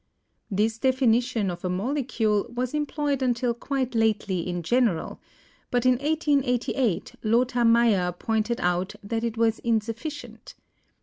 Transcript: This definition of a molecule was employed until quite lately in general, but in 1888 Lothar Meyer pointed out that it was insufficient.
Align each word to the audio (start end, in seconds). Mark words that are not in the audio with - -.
This 0.49 0.79
definition 0.79 1.51
of 1.51 1.63
a 1.63 1.69
molecule 1.69 2.47
was 2.51 2.73
employed 2.73 3.21
until 3.21 3.53
quite 3.53 3.93
lately 3.93 4.39
in 4.49 4.63
general, 4.63 5.19
but 5.69 5.85
in 5.85 5.99
1888 5.99 7.13
Lothar 7.21 7.63
Meyer 7.65 8.11
pointed 8.11 8.59
out 8.61 8.95
that 9.03 9.23
it 9.23 9.37
was 9.37 9.59
insufficient. 9.59 10.55